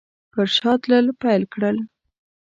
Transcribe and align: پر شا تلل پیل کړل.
پر 0.31 0.47
شا 0.55 0.71
تلل 0.81 1.07
پیل 1.21 1.43
کړل. 1.53 1.77